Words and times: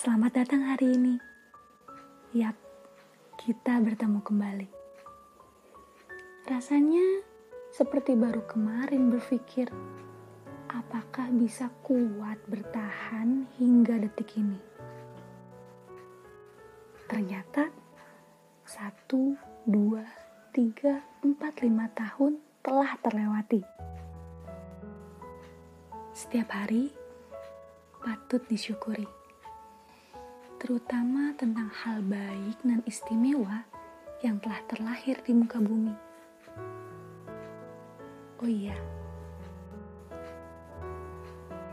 Selamat 0.00 0.32
datang 0.32 0.64
hari 0.64 0.96
ini. 0.96 1.20
Yap, 2.32 2.56
kita 3.36 3.84
bertemu 3.84 4.24
kembali. 4.24 4.68
Rasanya 6.48 7.20
seperti 7.68 8.16
baru 8.16 8.40
kemarin 8.48 9.12
berpikir, 9.12 9.68
apakah 10.72 11.28
bisa 11.36 11.68
kuat 11.84 12.40
bertahan 12.48 13.44
hingga 13.60 14.00
detik 14.00 14.40
ini. 14.40 14.56
Ternyata 17.04 17.68
satu, 18.64 19.36
dua, 19.68 20.08
tiga, 20.56 21.04
empat, 21.20 21.60
lima 21.60 21.92
tahun 21.92 22.40
telah 22.64 22.96
terlewati. 23.04 23.60
Setiap 26.16 26.48
hari 26.56 26.88
patut 28.00 28.40
disyukuri, 28.48 29.19
terutama 30.60 31.32
tentang 31.40 31.72
hal 31.72 32.04
baik 32.04 32.60
dan 32.60 32.84
istimewa 32.84 33.64
yang 34.20 34.36
telah 34.44 34.60
terlahir 34.68 35.16
di 35.24 35.32
muka 35.32 35.56
bumi. 35.56 35.96
Oh 38.44 38.48
iya, 38.48 38.76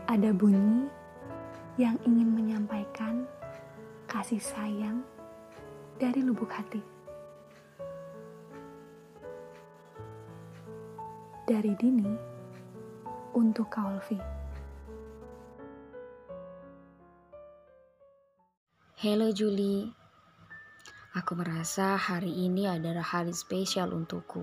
ada 0.08 0.32
bunyi 0.32 0.88
yang 1.76 2.00
ingin 2.08 2.32
menyampaikan 2.32 3.28
kasih 4.08 4.40
sayang 4.40 5.04
dari 6.00 6.24
lubuk 6.24 6.48
hati. 6.48 6.80
Dari 11.44 11.72
Dini 11.76 12.08
untuk 13.36 13.68
Kaolvi. 13.68 14.47
Halo 18.98 19.30
Juli, 19.30 19.86
aku 21.14 21.38
merasa 21.38 21.94
hari 21.94 22.34
ini 22.34 22.66
adalah 22.66 23.06
hari 23.06 23.30
spesial 23.30 23.94
untukku. 23.94 24.42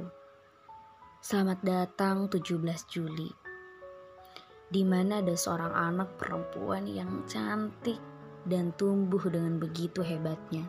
Selamat 1.19 1.59
datang 1.59 2.31
17 2.31 2.63
Juli, 2.87 3.27
di 4.71 4.87
mana 4.87 5.19
ada 5.19 5.35
seorang 5.35 5.75
anak 5.75 6.15
perempuan 6.15 6.87
yang 6.87 7.27
cantik 7.27 7.99
dan 8.47 8.71
tumbuh 8.79 9.27
dengan 9.27 9.59
begitu 9.59 9.99
hebatnya. 9.99 10.63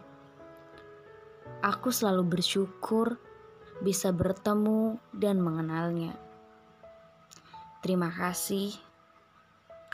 Aku 1.62 1.94
selalu 1.94 2.26
bersyukur 2.26 3.22
bisa 3.86 4.10
bertemu 4.10 4.98
dan 5.14 5.38
mengenalnya. 5.38 6.18
Terima 7.86 8.10
kasih 8.10 8.74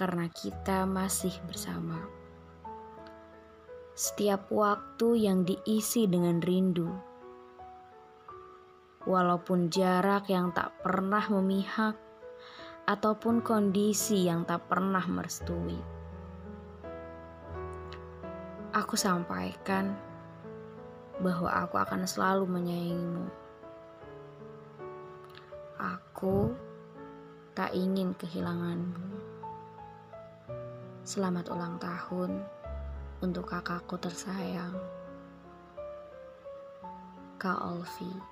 karena 0.00 0.32
kita 0.32 0.88
masih 0.88 1.36
bersama 1.44 2.21
setiap 4.02 4.50
waktu 4.50 5.30
yang 5.30 5.46
diisi 5.46 6.10
dengan 6.10 6.42
rindu. 6.42 6.90
Walaupun 9.06 9.70
jarak 9.70 10.26
yang 10.26 10.50
tak 10.50 10.74
pernah 10.82 11.22
memihak, 11.30 11.94
ataupun 12.82 13.46
kondisi 13.46 14.26
yang 14.26 14.42
tak 14.42 14.66
pernah 14.66 15.06
merestui, 15.06 15.78
aku 18.74 18.98
sampaikan 18.98 19.94
bahwa 21.22 21.54
aku 21.62 21.78
akan 21.78 22.02
selalu 22.02 22.50
menyayangimu. 22.50 23.26
Aku 25.78 26.50
tak 27.54 27.70
ingin 27.70 28.18
kehilanganmu. 28.18 28.98
Selamat 31.06 31.46
ulang 31.54 31.78
tahun 31.78 32.61
untuk 33.22 33.46
kakakku 33.46 33.94
tersayang, 34.02 34.74
Kak 37.38 37.62
Olvi. 37.62 38.31